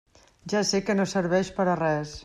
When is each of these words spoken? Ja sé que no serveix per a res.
Ja 0.53 0.61
sé 0.69 0.81
que 0.87 0.97
no 1.01 1.07
serveix 1.13 1.55
per 1.61 1.71
a 1.77 1.79
res. 1.85 2.17